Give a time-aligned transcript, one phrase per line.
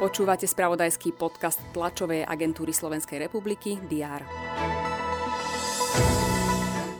[0.00, 4.24] Počúvate spravodajský podcast tlačovej agentúry Slovenskej republiky DR.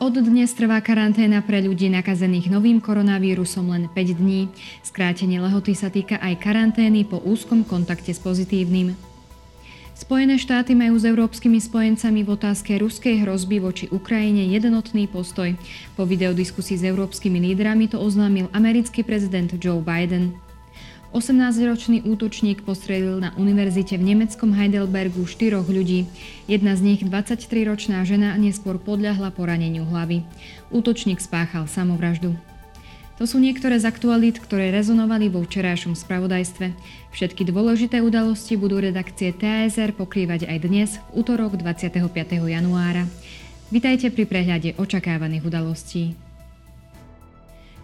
[0.01, 4.53] Od dnes trvá karanténa pre ľudí nakazených novým koronavírusom len 5 dní.
[4.85, 9.10] Skrátenie lehoty sa týka aj karantény po úzkom kontakte s pozitívnym.
[10.01, 15.53] Spojené štáty majú s európskymi spojencami v otázke ruskej hrozby voči Ukrajine jednotný postoj.
[15.93, 20.33] Po videodiskusii s európskymi lídrami to oznámil americký prezident Joe Biden.
[21.13, 26.09] 18-ročný útočník postrelil na univerzite v nemeckom Heidelbergu štyroch ľudí.
[26.49, 30.25] Jedna z nich, 23-ročná žena, neskôr podľahla poraneniu hlavy.
[30.73, 32.33] Útočník spáchal samovraždu.
[33.21, 36.73] To sú niektoré z aktualít, ktoré rezonovali vo včerajšom spravodajstve.
[37.13, 42.01] Všetky dôležité udalosti budú redakcie TSR pokrývať aj dnes, v útorok 25.
[42.49, 43.05] januára.
[43.69, 46.17] Vitajte pri prehľade očakávaných udalostí.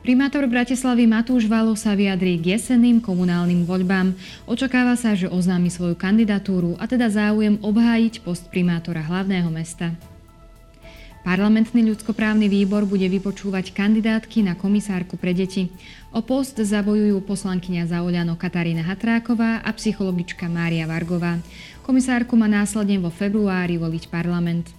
[0.01, 4.17] Primátor Bratislavy Matúš Valo sa vyjadrí k jesenným komunálnym voľbám.
[4.49, 9.93] Očakáva sa, že oznámi svoju kandidatúru a teda záujem obhájiť post primátora hlavného mesta.
[11.27, 15.75] Parlamentný ľudskoprávny výbor bude vypočúvať kandidátky na komisárku pre deti.
[16.15, 21.43] O post zabojujú poslankyňa za Oľano Katarína Hatráková a psychologička Mária Vargová.
[21.83, 24.71] Komisárku má následne vo februári voliť parlament.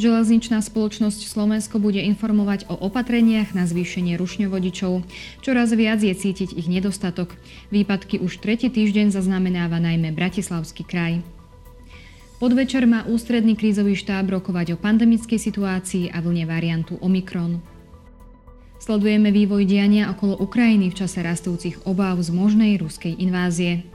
[0.00, 5.04] Železničná spoločnosť Slovensko bude informovať o opatreniach na zvýšenie rušňovodičov.
[5.44, 7.36] Čoraz viac je cítiť ich nedostatok.
[7.68, 11.20] Výpadky už tretí týždeň zaznamenáva najmä Bratislavský kraj.
[12.36, 17.64] Podvečer má ústredný krízový štáb rokovať o pandemickej situácii a vlne variantu Omikron.
[18.76, 23.88] Sledujeme vývoj diania okolo Ukrajiny v čase rastúcich obáv z možnej ruskej invázie.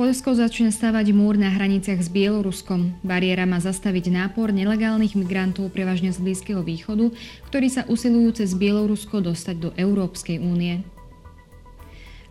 [0.00, 3.04] Polsko začne stavať múr na hraniciach s Bieloruskom.
[3.04, 7.12] Bariéra má zastaviť nápor nelegálnych migrantov prevažne z Blízkeho východu,
[7.52, 10.80] ktorí sa usilujú cez Bielorusko dostať do Európskej únie.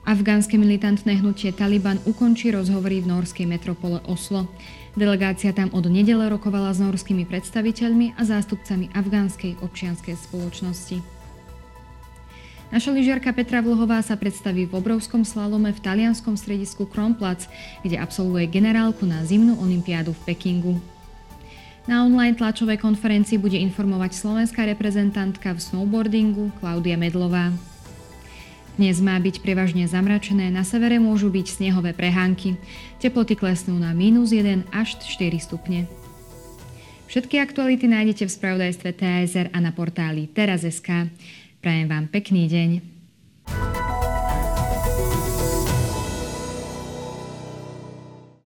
[0.08, 4.48] Afgánske militantné hnutie Taliban ukončí rozhovory v norskej metropole Oslo.
[4.96, 11.04] Delegácia tam od nedele rokovala s norskými predstaviteľmi a zástupcami afgánskej občianskej spoločnosti.
[12.72, 17.52] Naša lyžiarka Petra Vlhová sa predstaví v obrovskom slalome v talianskom stredisku Kronplatz,
[17.84, 20.80] kde absolvuje generálku na zimnú olympiádu v Pekingu.
[21.84, 27.52] Na online tlačovej konferencii bude informovať slovenská reprezentantka v snowboardingu Klaudia Medlová.
[28.78, 32.62] Dnes má byť prevažne zamračené, na severe môžu byť snehové prehánky.
[33.02, 35.90] Teploty klesnú na minus 1 až 4 stupne.
[37.10, 41.10] Všetky aktuality nájdete v spravodajstve TSR a na portáli teraz.sk.
[41.58, 42.70] Prajem vám pekný deň.